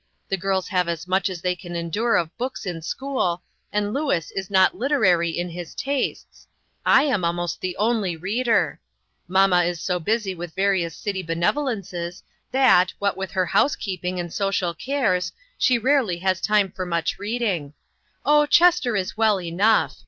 The 0.29 0.35
girls 0.35 0.69
have 0.69 0.87
as 0.87 1.07
much 1.07 1.29
as 1.29 1.41
they 1.41 1.55
can 1.55 1.75
endure 1.75 2.15
of 2.15 2.35
books 2.35 2.65
in 2.65 2.81
school, 2.81 3.43
and 3.71 3.93
Louis 3.93 4.31
is 4.35 4.49
not 4.49 4.75
literary 4.75 5.29
in 5.29 5.49
his 5.49 5.75
tastes; 5.75 6.47
I 6.83 7.03
am 7.03 7.23
almost 7.23 7.61
the 7.61 7.77
only 7.77 8.17
reader. 8.17 8.79
Mamma 9.27 9.61
is 9.65 9.79
so 9.79 9.99
busy 9.99 10.33
with 10.33 10.55
various 10.55 10.95
city 10.97 11.23
benev 11.23 11.53
olences 11.53 12.23
that, 12.51 12.91
what 12.97 13.15
with 13.15 13.29
her 13.33 13.45
housekeeping 13.45 14.19
and 14.19 14.29
156 14.35 14.43
INTERRUPTED. 14.43 14.57
social 14.57 14.73
cares, 15.05 15.31
she 15.59 15.77
rarely 15.77 16.17
has 16.17 16.41
time 16.41 16.71
for 16.71 16.83
much 16.87 17.19
reading. 17.19 17.75
Oh, 18.25 18.47
Chester 18.47 18.95
is 18.95 19.15
well 19.15 19.39
enough. 19.39 19.97